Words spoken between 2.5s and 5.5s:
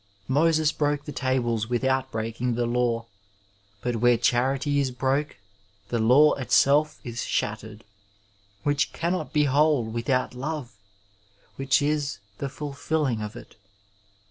the law; but where charity is broke